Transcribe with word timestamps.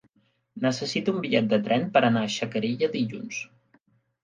Necessito 0.63 1.13
un 1.15 1.19
bitllet 1.25 1.51
de 1.51 1.59
tren 1.69 1.87
per 1.99 2.03
anar 2.09 2.25
a 2.29 2.33
Xacarella 2.39 2.93
dilluns. 2.99 3.45